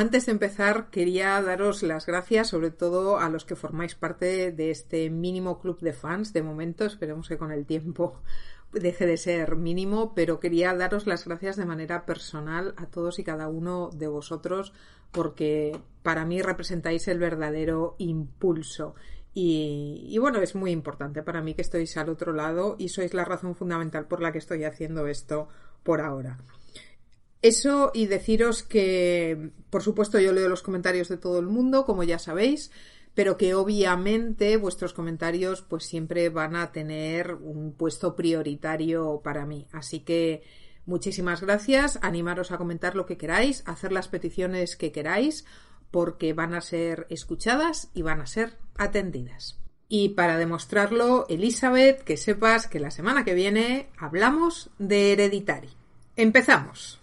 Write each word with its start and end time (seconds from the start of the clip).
Antes 0.00 0.26
de 0.26 0.30
empezar, 0.30 0.90
quería 0.90 1.42
daros 1.42 1.82
las 1.82 2.06
gracias, 2.06 2.46
sobre 2.46 2.70
todo 2.70 3.18
a 3.18 3.28
los 3.28 3.44
que 3.44 3.56
formáis 3.56 3.96
parte 3.96 4.52
de 4.52 4.70
este 4.70 5.10
mínimo 5.10 5.58
club 5.58 5.80
de 5.80 5.92
fans. 5.92 6.32
De 6.32 6.40
momento, 6.40 6.84
esperemos 6.84 7.26
que 7.26 7.36
con 7.36 7.50
el 7.50 7.66
tiempo 7.66 8.14
deje 8.72 9.06
de 9.06 9.16
ser 9.16 9.56
mínimo, 9.56 10.14
pero 10.14 10.38
quería 10.38 10.72
daros 10.72 11.08
las 11.08 11.24
gracias 11.24 11.56
de 11.56 11.66
manera 11.66 12.06
personal 12.06 12.74
a 12.76 12.86
todos 12.86 13.18
y 13.18 13.24
cada 13.24 13.48
uno 13.48 13.90
de 13.92 14.06
vosotros, 14.06 14.72
porque 15.10 15.76
para 16.04 16.24
mí 16.24 16.42
representáis 16.42 17.08
el 17.08 17.18
verdadero 17.18 17.96
impulso. 17.98 18.94
Y, 19.34 20.06
y, 20.08 20.18
bueno, 20.18 20.40
es 20.40 20.54
muy 20.54 20.70
importante 20.70 21.24
para 21.24 21.42
mí 21.42 21.54
que 21.54 21.62
estéis 21.62 21.96
al 21.96 22.08
otro 22.08 22.32
lado 22.32 22.76
y 22.78 22.90
sois 22.90 23.14
la 23.14 23.24
razón 23.24 23.56
fundamental 23.56 24.06
por 24.06 24.22
la 24.22 24.30
que 24.30 24.38
estoy 24.38 24.62
haciendo 24.62 25.08
esto 25.08 25.48
por 25.82 26.00
ahora. 26.00 26.38
Eso 27.40 27.92
y 27.94 28.06
deciros 28.06 28.62
que, 28.62 29.50
por 29.70 29.82
supuesto, 29.82 30.18
yo 30.18 30.32
leo 30.32 30.48
los 30.48 30.62
comentarios 30.62 31.08
de 31.08 31.18
todo 31.18 31.38
el 31.38 31.46
mundo, 31.46 31.84
como 31.84 32.02
ya 32.02 32.18
sabéis, 32.18 32.70
pero 33.14 33.36
que 33.36 33.54
obviamente 33.54 34.56
vuestros 34.56 34.92
comentarios 34.92 35.62
pues 35.62 35.84
siempre 35.84 36.28
van 36.28 36.56
a 36.56 36.72
tener 36.72 37.34
un 37.34 37.72
puesto 37.72 38.14
prioritario 38.16 39.20
para 39.22 39.46
mí. 39.46 39.66
Así 39.72 40.00
que 40.00 40.42
muchísimas 40.86 41.40
gracias, 41.40 41.98
animaros 42.02 42.52
a 42.52 42.58
comentar 42.58 42.94
lo 42.94 43.06
que 43.06 43.16
queráis, 43.16 43.62
hacer 43.66 43.92
las 43.92 44.08
peticiones 44.08 44.76
que 44.76 44.92
queráis, 44.92 45.44
porque 45.90 46.32
van 46.32 46.54
a 46.54 46.60
ser 46.60 47.06
escuchadas 47.10 47.90
y 47.94 48.02
van 48.02 48.20
a 48.20 48.26
ser 48.26 48.56
atendidas. 48.76 49.58
Y 49.88 50.10
para 50.10 50.36
demostrarlo, 50.36 51.26
Elizabeth, 51.28 52.02
que 52.02 52.16
sepas 52.16 52.66
que 52.66 52.78
la 52.78 52.90
semana 52.90 53.24
que 53.24 53.34
viene 53.34 53.88
hablamos 53.96 54.70
de 54.78 55.12
Hereditary. 55.12 55.70
Empezamos. 56.14 56.97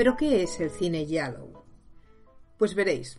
¿Pero 0.00 0.16
qué 0.16 0.42
es 0.44 0.58
el 0.60 0.70
cine 0.70 1.04
Yellow? 1.04 1.49
Pues 2.60 2.74
veréis. 2.74 3.18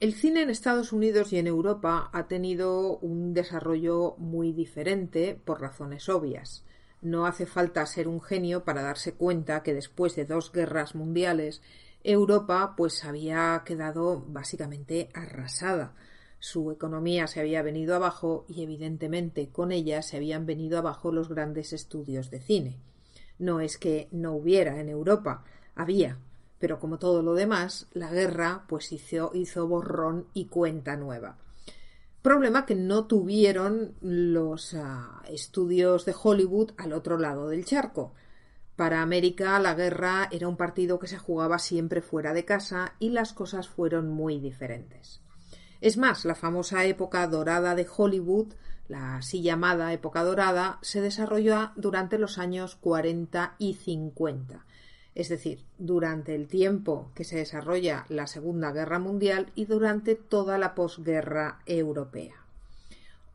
El 0.00 0.12
cine 0.12 0.42
en 0.42 0.50
Estados 0.50 0.92
Unidos 0.92 1.32
y 1.32 1.38
en 1.38 1.46
Europa 1.46 2.10
ha 2.12 2.26
tenido 2.26 2.98
un 2.98 3.32
desarrollo 3.32 4.16
muy 4.18 4.52
diferente 4.52 5.40
por 5.44 5.60
razones 5.60 6.08
obvias. 6.08 6.64
No 7.00 7.26
hace 7.26 7.46
falta 7.46 7.86
ser 7.86 8.08
un 8.08 8.20
genio 8.20 8.64
para 8.64 8.82
darse 8.82 9.14
cuenta 9.14 9.62
que 9.62 9.72
después 9.72 10.16
de 10.16 10.24
dos 10.24 10.50
guerras 10.50 10.96
mundiales 10.96 11.62
Europa 12.02 12.74
pues 12.76 13.04
había 13.04 13.62
quedado 13.64 14.24
básicamente 14.26 15.10
arrasada. 15.14 15.94
Su 16.40 16.72
economía 16.72 17.28
se 17.28 17.38
había 17.38 17.62
venido 17.62 17.94
abajo 17.94 18.46
y 18.48 18.64
evidentemente 18.64 19.50
con 19.50 19.70
ella 19.70 20.02
se 20.02 20.16
habían 20.16 20.44
venido 20.44 20.78
abajo 20.78 21.12
los 21.12 21.28
grandes 21.28 21.72
estudios 21.72 22.30
de 22.30 22.40
cine. 22.40 22.80
No 23.38 23.60
es 23.60 23.78
que 23.78 24.08
no 24.10 24.32
hubiera 24.32 24.80
en 24.80 24.88
Europa, 24.88 25.44
había, 25.76 26.18
pero 26.58 26.78
como 26.78 26.98
todo 26.98 27.22
lo 27.22 27.34
demás, 27.34 27.86
la 27.92 28.10
guerra 28.10 28.64
pues 28.68 28.92
hizo, 28.92 29.68
borrón 29.68 30.26
y 30.34 30.46
cuenta 30.46 30.96
nueva. 30.96 31.38
Problema 32.22 32.66
que 32.66 32.74
no 32.74 33.06
tuvieron 33.06 33.94
los 34.00 34.74
uh, 34.74 35.22
estudios 35.28 36.04
de 36.04 36.14
Hollywood 36.20 36.72
al 36.76 36.92
otro 36.92 37.16
lado 37.16 37.48
del 37.48 37.64
charco. 37.64 38.12
Para 38.76 39.02
América 39.02 39.58
la 39.60 39.74
guerra 39.74 40.28
era 40.30 40.48
un 40.48 40.56
partido 40.56 40.98
que 40.98 41.06
se 41.06 41.18
jugaba 41.18 41.58
siempre 41.58 42.02
fuera 42.02 42.32
de 42.32 42.44
casa 42.44 42.94
y 42.98 43.10
las 43.10 43.32
cosas 43.32 43.68
fueron 43.68 44.08
muy 44.08 44.40
diferentes. 44.40 45.20
Es 45.80 45.96
más, 45.96 46.24
la 46.24 46.34
famosa 46.34 46.84
época 46.84 47.26
dorada 47.28 47.76
de 47.76 47.86
Hollywood 47.96 48.54
la 48.88 49.16
así 49.16 49.42
llamada 49.42 49.92
época 49.92 50.24
dorada 50.24 50.78
se 50.80 51.02
desarrolló 51.02 51.72
durante 51.76 52.18
los 52.18 52.38
años 52.38 52.74
40 52.76 53.54
y 53.58 53.74
50, 53.74 54.64
es 55.18 55.28
decir, 55.28 55.64
durante 55.78 56.36
el 56.36 56.46
tiempo 56.46 57.10
que 57.12 57.24
se 57.24 57.38
desarrolla 57.38 58.06
la 58.08 58.28
Segunda 58.28 58.70
Guerra 58.70 59.00
Mundial 59.00 59.50
y 59.56 59.64
durante 59.64 60.14
toda 60.14 60.58
la 60.58 60.76
posguerra 60.76 61.58
europea. 61.66 62.36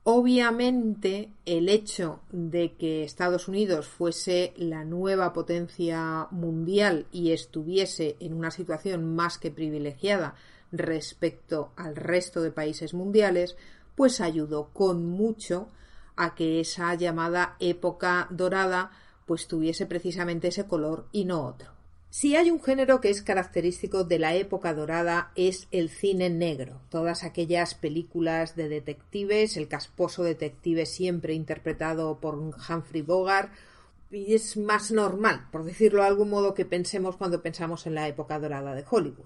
Obviamente, 0.05 1.33
el 1.45 1.67
hecho 1.67 2.21
de 2.31 2.75
que 2.75 3.03
Estados 3.03 3.49
Unidos 3.49 3.85
fuese 3.87 4.53
la 4.55 4.85
nueva 4.85 5.33
potencia 5.33 6.29
mundial 6.31 7.05
y 7.11 7.33
estuviese 7.33 8.15
en 8.21 8.33
una 8.33 8.51
situación 8.51 9.13
más 9.13 9.37
que 9.37 9.51
privilegiada 9.51 10.35
respecto 10.71 11.73
al 11.75 11.97
resto 11.97 12.41
de 12.41 12.51
países 12.51 12.93
mundiales, 12.93 13.57
pues 13.95 14.21
ayudó 14.21 14.69
con 14.71 15.05
mucho 15.05 15.67
a 16.15 16.33
que 16.33 16.61
esa 16.61 16.95
llamada 16.95 17.57
época 17.59 18.27
dorada 18.29 18.91
pues 19.25 19.47
tuviese 19.47 19.85
precisamente 19.85 20.49
ese 20.49 20.65
color 20.65 21.07
y 21.11 21.25
no 21.25 21.45
otro. 21.45 21.71
Si 22.09 22.35
hay 22.35 22.51
un 22.51 22.61
género 22.61 23.01
que 23.01 23.09
es 23.09 23.23
característico 23.23 24.03
de 24.03 24.19
la 24.19 24.35
época 24.35 24.75
dorada 24.75 25.31
es 25.35 25.67
el 25.71 25.89
cine 25.89 26.29
negro. 26.29 26.79
Todas 26.89 27.23
aquellas 27.23 27.73
películas 27.73 28.55
de 28.55 28.69
detectives, 28.69 29.57
el 29.57 29.67
casposo 29.67 30.23
detective 30.23 30.85
siempre 30.85 31.33
interpretado 31.33 32.19
por 32.19 32.35
Humphrey 32.35 33.01
Bogart, 33.01 33.51
y 34.11 34.35
es 34.35 34.57
más 34.57 34.91
normal, 34.91 35.47
por 35.51 35.63
decirlo 35.63 36.03
de 36.03 36.09
algún 36.09 36.29
modo, 36.29 36.53
que 36.53 36.65
pensemos 36.65 37.17
cuando 37.17 37.41
pensamos 37.41 37.87
en 37.87 37.95
la 37.95 38.07
época 38.07 38.37
dorada 38.37 38.75
de 38.75 38.85
Hollywood. 38.87 39.25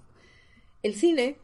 El 0.81 0.95
cine 0.95 1.35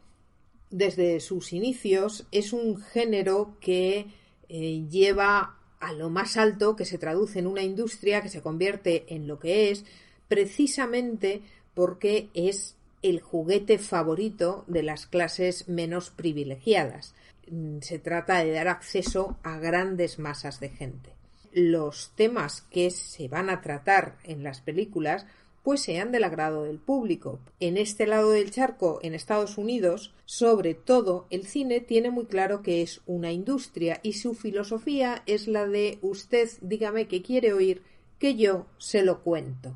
desde 0.70 1.20
sus 1.20 1.52
inicios 1.52 2.26
es 2.32 2.54
un 2.54 2.80
género 2.80 3.58
que 3.60 4.06
eh, 4.48 4.86
lleva 4.88 5.58
a 5.80 5.92
lo 5.92 6.10
más 6.10 6.36
alto, 6.36 6.76
que 6.76 6.84
se 6.84 6.98
traduce 6.98 7.38
en 7.38 7.46
una 7.46 7.62
industria 7.62 8.22
que 8.22 8.28
se 8.28 8.42
convierte 8.42 9.04
en 9.08 9.26
lo 9.26 9.38
que 9.38 9.70
es, 9.70 9.84
precisamente 10.28 11.42
porque 11.74 12.30
es 12.34 12.76
el 13.02 13.20
juguete 13.20 13.78
favorito 13.78 14.64
de 14.66 14.82
las 14.82 15.06
clases 15.06 15.68
menos 15.68 16.10
privilegiadas. 16.10 17.14
Mm, 17.50 17.80
se 17.80 17.98
trata 17.98 18.42
de 18.42 18.52
dar 18.52 18.68
acceso 18.68 19.36
a 19.42 19.58
grandes 19.58 20.18
masas 20.18 20.60
de 20.60 20.70
gente. 20.70 21.10
Los 21.52 22.12
temas 22.16 22.62
que 22.62 22.90
se 22.90 23.28
van 23.28 23.50
a 23.50 23.60
tratar 23.60 24.16
en 24.24 24.42
las 24.42 24.60
películas 24.60 25.26
pues 25.64 25.80
sean 25.80 26.12
del 26.12 26.24
agrado 26.24 26.62
del 26.64 26.78
público. 26.78 27.40
En 27.58 27.78
este 27.78 28.06
lado 28.06 28.30
del 28.30 28.50
charco, 28.50 29.00
en 29.02 29.14
Estados 29.14 29.56
Unidos, 29.56 30.12
sobre 30.26 30.74
todo, 30.74 31.26
el 31.30 31.46
cine 31.46 31.80
tiene 31.80 32.10
muy 32.10 32.26
claro 32.26 32.62
que 32.62 32.82
es 32.82 33.00
una 33.06 33.32
industria 33.32 33.98
y 34.02 34.12
su 34.12 34.34
filosofía 34.34 35.22
es 35.26 35.48
la 35.48 35.66
de 35.66 35.98
usted 36.02 36.50
dígame 36.60 37.08
que 37.08 37.22
quiere 37.22 37.54
oír, 37.54 37.82
que 38.18 38.36
yo 38.36 38.66
se 38.76 39.02
lo 39.02 39.22
cuento. 39.22 39.74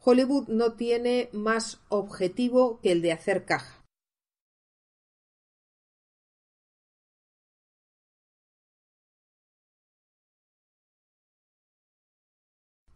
Hollywood 0.00 0.48
no 0.48 0.72
tiene 0.72 1.30
más 1.32 1.80
objetivo 1.88 2.80
que 2.82 2.90
el 2.90 3.00
de 3.00 3.12
hacer 3.12 3.44
caja. 3.44 3.83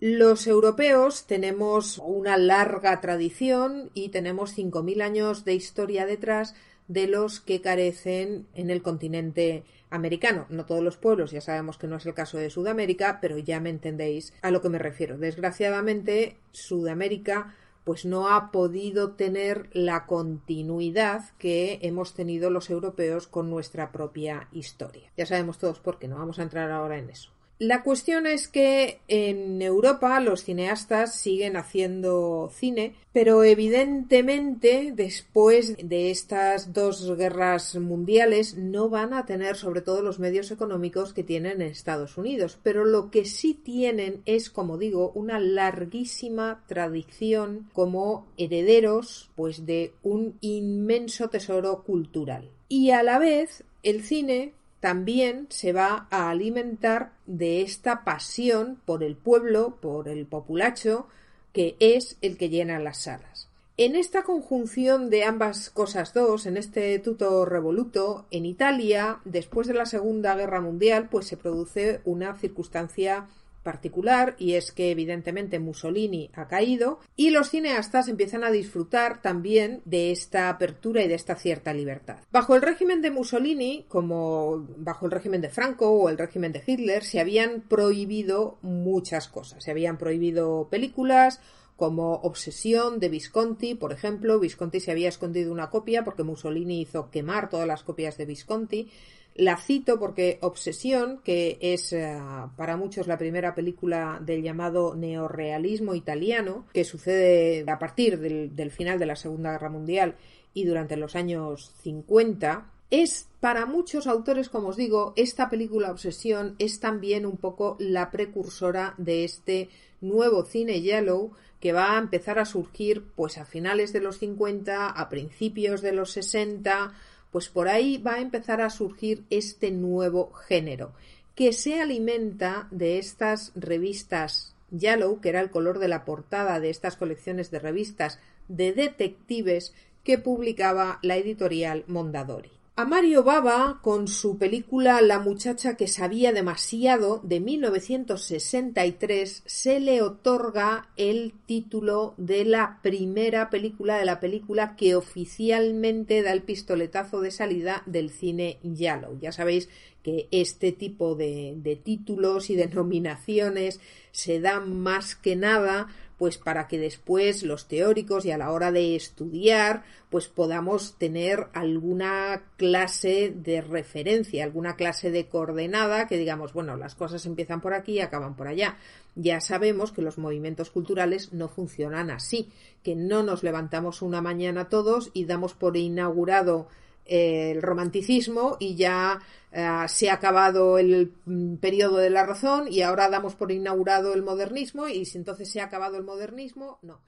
Los 0.01 0.47
europeos 0.47 1.27
tenemos 1.27 1.99
una 1.99 2.37
larga 2.37 3.01
tradición 3.01 3.91
y 3.95 4.11
tenemos 4.11 4.57
5.000 4.57 5.03
años 5.03 5.45
de 5.45 5.55
historia 5.55 6.07
detrás 6.07 6.55
de 6.87 7.09
los 7.09 7.41
que 7.41 7.61
carecen 7.61 8.47
en 8.55 8.71
el 8.71 8.81
continente 8.81 9.65
americano. 9.91 10.47
No 10.51 10.67
todos 10.67 10.85
los 10.85 10.99
pueblos, 10.99 11.33
ya 11.33 11.41
sabemos 11.41 11.79
que 11.79 11.89
no 11.89 11.97
es 11.97 12.07
el 12.07 12.15
caso 12.15 12.39
de 12.39 12.49
Sudamérica, 12.49 13.19
pero 13.21 13.39
ya 13.39 13.59
me 13.59 13.71
entendéis 13.71 14.33
a 14.41 14.53
lo 14.53 14.63
que 14.63 14.69
me 14.69 14.79
refiero. 14.79 15.19
Desgraciadamente, 15.19 16.37
Sudamérica 16.53 17.57
pues 17.83 18.05
no 18.05 18.29
ha 18.29 18.53
podido 18.53 19.13
tener 19.13 19.69
la 19.73 20.07
continuidad 20.07 21.25
que 21.39 21.81
hemos 21.83 22.15
tenido 22.15 22.51
los 22.51 22.71
europeos 22.71 23.27
con 23.27 23.51
nuestra 23.51 23.91
propia 23.91 24.47
historia. 24.53 25.11
Ya 25.17 25.27
sabemos 25.27 25.59
todos 25.59 25.81
por 25.81 25.99
qué, 25.99 26.07
no 26.07 26.19
vamos 26.19 26.39
a 26.39 26.43
entrar 26.45 26.71
ahora 26.71 26.99
en 26.99 27.11
eso. 27.11 27.33
La 27.59 27.83
cuestión 27.83 28.29
es 28.29 28.47
que 28.47 29.01
en 29.09 29.61
Europa 29.63 30.21
los 30.21 30.45
cineastas 30.45 31.17
siguen 31.17 31.57
haciendo 31.57 32.53
cine, 32.55 32.95
pero 33.13 33.43
evidentemente 33.43 34.93
después 34.95 35.77
de 35.77 36.13
estas 36.13 36.73
dos 36.73 37.17
guerras 37.17 37.75
mundiales 37.75 38.57
no 38.57 38.89
van 38.89 39.13
a 39.13 39.27
tener 39.27 39.57
sobre 39.57 39.81
todo 39.81 40.03
los 40.03 40.21
medios 40.21 40.53
económicos 40.53 41.13
que 41.13 41.25
tienen 41.25 41.61
en 41.61 41.69
Estados 41.69 42.17
Unidos, 42.17 42.61
pero 42.63 42.85
lo 42.85 43.11
que 43.11 43.25
sí 43.25 43.55
tienen 43.55 44.23
es, 44.25 44.51
como 44.51 44.79
digo, 44.79 45.11
una 45.17 45.41
larguísima 45.41 46.63
tradición 46.69 47.69
como 47.73 48.29
herederos 48.37 49.31
pues 49.35 49.67
de 49.67 49.95
un 50.05 50.39
inmenso 50.41 51.29
tesoro 51.29 51.83
cultural. 51.83 52.49
Y 52.69 52.91
a 52.91 53.03
la 53.03 53.19
vez 53.19 53.65
el 53.83 54.05
cine 54.05 54.53
también 54.81 55.47
se 55.51 55.73
va 55.73 56.07
a 56.11 56.31
alimentar 56.31 57.13
de 57.27 57.63
esta 57.63 58.05
pasión 58.05 58.81
por 58.85 59.03
el 59.03 59.17
pueblo, 59.17 59.77
por 59.81 60.09
el 60.09 60.27
populacho, 60.27 61.07
que 61.53 61.77
es 61.81 62.17
el 62.21 62.37
que 62.37 62.49
llena 62.49 62.79
las 62.79 62.99
salas. 62.99 63.49
En 63.77 63.95
esta 63.95 64.25
conjunción 64.25 65.09
de 65.09 65.23
ambas 65.23 65.71
cosas 65.71 66.13
dos, 66.13 66.47
en 66.47 66.57
este 66.57 66.99
tuto 66.99 67.45
revoluto, 67.45 68.27
en 68.33 68.45
Italia, 68.45 69.21
después 69.25 69.69
de 69.69 69.75
la 69.75 69.87
Segunda 69.87 70.35
Guerra 70.35 70.61
Mundial, 70.61 71.09
pues 71.09 71.29
se 71.29 71.37
produce 71.37 72.01
una 72.05 72.35
circunstancia 72.37 73.29
particular 73.69 74.35
y 74.39 74.55
es 74.55 74.73
que 74.73 74.91
evidentemente 74.91 75.59
Mussolini 75.59 76.31
ha 76.33 76.49
caído 76.49 77.01
y 77.17 77.29
los 77.29 77.51
cineastas 77.51 78.09
empiezan 78.09 78.43
a 78.43 78.51
disfrutar 78.51 79.21
también 79.21 79.83
de 79.85 80.11
esta 80.11 80.49
apertura 80.49 81.03
y 81.03 81.09
de 81.09 81.15
esta 81.15 81.35
cierta 81.35 81.75
libertad. 81.75 82.21
Bajo 82.33 82.55
el 82.55 82.63
régimen 82.63 83.03
de 83.03 83.11
Mussolini, 83.11 83.85
como 83.87 84.67
bajo 84.79 85.05
el 85.05 85.13
régimen 85.13 85.43
de 85.43 85.51
Franco 85.51 85.91
o 85.91 86.09
el 86.09 86.17
régimen 86.17 86.53
de 86.53 86.63
Hitler, 86.67 87.05
se 87.05 87.21
habían 87.21 87.61
prohibido 87.61 88.57
muchas 88.63 89.29
cosas. 89.29 89.63
Se 89.63 89.71
habían 89.71 89.99
prohibido 89.99 90.69
películas, 90.71 91.39
como 91.77 92.15
Obsesión 92.15 92.99
de 93.01 93.11
Visconti, 93.11 93.75
por 93.75 93.93
ejemplo. 93.93 94.41
Visconti 94.41 94.81
se 94.81 94.93
había 94.93 95.11
escondido 95.11 95.53
una 95.53 95.69
copia 95.69 96.05
porque 96.05 96.25
Mussolini 96.25 96.81
hizo 96.81 97.11
quemar 97.11 97.51
todas 97.51 97.69
las 97.69 97.85
copias 97.85 98.17
de 98.17 98.25
Visconti. 98.25 98.91
La 99.39 99.57
cito 99.57 100.01
porque 100.01 100.39
Obsesión, 100.43 101.21
que 101.23 101.59
es 101.61 101.93
eh, 101.93 102.19
para 102.57 102.77
muchos 102.77 103.07
la 103.07 103.17
primera 103.17 103.55
película 103.55 104.19
del 104.21 104.43
llamado 104.43 104.97
neorrealismo 104.97 105.95
italiano, 105.95 106.67
que 106.73 106.83
sucede 106.83 107.65
a 107.71 107.79
partir 107.79 108.19
del, 108.19 108.57
del 108.57 108.73
final 108.73 108.99
de 108.99 109.07
la 109.07 109.15
Segunda 109.15 109.53
Guerra 109.53 109.71
Mundial 109.71 110.17
y 110.55 110.65
durante 110.65 110.97
los 110.97 111.15
años 111.15 111.73
50, 111.85 112.67
es 112.91 113.29
para 113.39 113.65
muchos 113.65 114.09
autores, 114.09 114.49
como 114.49 114.71
os 114.71 114.77
digo, 114.77 115.13
esta 115.15 115.49
película 115.49 115.93
Obsesión 115.93 116.57
es 116.59 116.81
también 116.81 117.25
un 117.25 117.37
poco 117.37 117.77
la 117.79 118.11
precursora 118.11 118.95
de 118.99 119.23
este 119.23 119.69
nuevo 120.01 120.45
cine 120.47 120.81
yellow 120.81 121.31
que 121.61 121.73
va 121.73 121.95
a 121.95 121.99
empezar 121.99 122.41
a 122.41 122.45
surgir 122.45 123.05
pues 123.15 123.39
a 123.39 123.45
finales 123.45 123.93
de 123.93 124.01
los 124.01 124.19
50, 124.19 124.89
a 124.89 125.09
principios 125.09 125.81
de 125.81 125.93
los 125.93 126.11
60, 126.11 126.93
pues 127.31 127.49
por 127.49 127.69
ahí 127.69 127.99
va 127.99 128.15
a 128.15 128.21
empezar 128.21 128.61
a 128.61 128.71
surgir 128.71 129.25
este 129.31 129.71
nuevo 129.71 130.33
género 130.33 130.93
que 131.35 131.53
se 131.53 131.81
alimenta 131.81 132.67
de 132.71 132.99
estas 132.99 133.53
revistas 133.55 134.55
Yellow, 134.71 135.21
que 135.21 135.29
era 135.29 135.41
el 135.41 135.51
color 135.51 135.79
de 135.79 135.89
la 135.89 136.05
portada 136.05 136.61
de 136.61 136.69
estas 136.69 136.97
colecciones 136.97 137.51
de 137.51 137.59
revistas 137.59 138.19
de 138.49 138.73
detectives 138.73 139.73
que 140.05 140.19
publicaba 140.19 140.99
la 141.03 141.17
editorial 141.17 141.85
Mondadori. 141.87 142.58
A 142.79 142.85
Mario 142.85 143.25
Baba, 143.25 143.81
con 143.83 144.07
su 144.07 144.39
película 144.39 145.01
La 145.01 145.19
muchacha 145.19 145.77
que 145.77 145.89
sabía 145.89 146.33
demasiado 146.33 147.21
de 147.25 147.41
1963, 147.41 149.43
se 149.45 149.81
le 149.81 150.01
otorga 150.01 150.89
el 150.97 151.35
título 151.45 152.15
de 152.19 152.45
la 152.45 152.79
primera 152.81 153.51
película 153.51 153.99
de 153.99 154.05
la 154.05 154.21
película 154.21 154.77
que 154.77 154.95
oficialmente 154.95 156.23
da 156.23 156.31
el 156.31 156.45
pistoletazo 156.45 157.21
de 157.21 157.33
salida 157.33 157.83
del 157.87 158.11
cine 158.11 158.61
Yellow. 158.63 159.19
Ya 159.21 159.33
sabéis 159.33 159.69
que 160.05 160.29
este 160.31 160.71
tipo 160.71 161.17
de, 161.17 161.55
de 161.57 161.75
títulos 161.75 162.49
y 162.49 162.55
denominaciones 162.55 163.81
se 164.13 164.39
dan 164.39 164.79
más 164.79 165.17
que 165.17 165.35
nada 165.35 165.89
pues 166.19 166.37
para 166.37 166.67
que 166.67 166.79
después 166.79 167.43
los 167.43 167.69
teóricos 167.69 168.25
y 168.25 168.33
a 168.33 168.39
la 168.39 168.51
hora 168.51 168.73
de 168.73 168.97
estudiar 168.97 169.85
pues 170.11 170.27
podamos 170.27 170.95
tener 170.99 171.47
alguna 171.53 172.43
clase 172.57 173.33
de 173.35 173.61
referencia, 173.61 174.43
alguna 174.43 174.75
clase 174.77 175.11
de 175.11 175.27
coordenada 175.27 176.07
que 176.07 176.17
digamos, 176.17 176.53
bueno, 176.53 176.77
las 176.77 176.95
cosas 176.95 177.25
empiezan 177.27 177.61
por 177.61 177.75
aquí 177.75 177.93
y 177.93 178.01
acaban 178.01 178.35
por 178.35 178.49
allá. 178.49 178.77
Ya 179.15 179.41
sabemos 179.41 179.93
que 179.93 180.03
los 180.03 180.19
movimientos 180.19 180.71
culturales 180.71 181.33
no 181.33 181.49
funcionan 181.49 182.11
así, 182.11 182.51
que 182.83 182.97
no 182.97 183.23
nos 183.23 183.43
levantamos 183.43 184.03
una 184.03 184.21
mañana 184.21 184.69
todos 184.69 185.11
y 185.13 185.25
damos 185.25 185.55
por 185.55 185.77
inaugurado 185.77 186.69
el 187.09 187.63
romanticismo 187.63 188.57
y 188.61 188.77
ya 188.77 189.19
eh, 189.51 189.85
se 189.89 190.11
ha 190.11 190.15
acabado 190.15 190.79
el 190.79 191.15
mm, 191.25 191.57
periodo 191.57 191.97
de 191.97 192.11
la 192.11 192.27
razón 192.27 192.67
y 192.71 192.83
ahora 192.83 193.09
damos 193.09 193.35
por 193.35 193.51
inaugurado 193.51 194.15
el 194.15 194.23
modernismo 194.23 194.89
y 194.89 195.05
si 195.07 195.19
entonces 195.19 195.51
se 195.51 195.61
ha 195.61 195.65
acabado 195.65 195.97
el 195.97 196.05
modernismo, 196.05 196.79
no. 196.83 197.01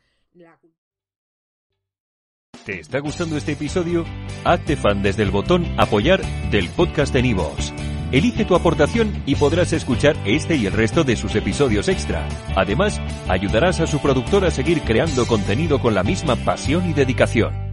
¿Te 2.65 2.81
está 2.81 3.01
gustando 3.01 3.37
este 3.37 3.53
episodio? 3.53 4.05
Hazte 4.45 4.77
fan 4.77 5.03
desde 5.03 5.23
el 5.23 5.31
botón 5.31 5.67
apoyar 5.79 6.23
del 6.51 6.69
podcast 6.71 7.13
de 7.13 7.23
Nivos. 7.23 7.73
Elige 8.13 8.45
tu 8.45 8.55
aportación 8.55 9.23
y 9.25 9.37
podrás 9.37 9.73
escuchar 9.73 10.17
este 10.25 10.57
y 10.57 10.67
el 10.67 10.73
resto 10.73 11.05
de 11.05 11.17
sus 11.17 11.35
episodios 11.37 11.89
extra. 11.89 12.29
Además, 12.57 13.01
ayudarás 13.29 13.81
a 13.81 13.87
su 13.87 14.01
productor 14.01 14.45
a 14.45 14.51
seguir 14.51 14.83
creando 14.83 15.27
contenido 15.27 15.81
con 15.81 15.95
la 15.95 16.03
misma 16.03 16.37
pasión 16.37 16.91
y 16.91 16.93
dedicación. 16.93 17.70